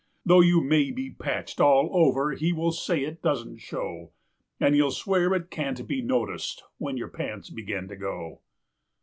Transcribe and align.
Though 0.25 0.39
you 0.41 0.61
may 0.61 0.89
be 0.89 1.11
patched 1.11 1.61
all 1.61 1.87
over 1.93 2.31
he 2.31 2.53
will 2.53 2.71
say 2.71 3.01
it 3.03 3.21
doesn't 3.21 3.59
show, 3.59 4.13
And 4.59 4.73
he'll 4.73 4.89
swear 4.89 5.31
it 5.35 5.51
can't 5.51 5.87
be 5.87 6.01
noticed 6.01 6.63
when 6.79 6.97
your 6.97 7.07
pants 7.09 7.51
begin 7.51 7.87
to 7.89 7.95
go. 7.95 8.41